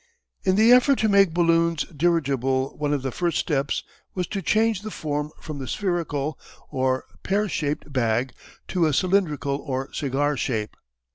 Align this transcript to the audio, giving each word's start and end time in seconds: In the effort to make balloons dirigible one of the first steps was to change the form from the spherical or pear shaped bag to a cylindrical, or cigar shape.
In 0.43 0.55
the 0.55 0.71
effort 0.71 0.97
to 0.97 1.07
make 1.07 1.31
balloons 1.31 1.83
dirigible 1.83 2.75
one 2.75 2.91
of 2.91 3.03
the 3.03 3.11
first 3.11 3.37
steps 3.37 3.83
was 4.15 4.25
to 4.29 4.41
change 4.41 4.81
the 4.81 4.89
form 4.89 5.29
from 5.39 5.59
the 5.59 5.67
spherical 5.67 6.39
or 6.71 7.05
pear 7.21 7.47
shaped 7.47 7.93
bag 7.93 8.33
to 8.69 8.87
a 8.87 8.93
cylindrical, 8.95 9.57
or 9.57 9.93
cigar 9.93 10.35
shape. 10.37 10.75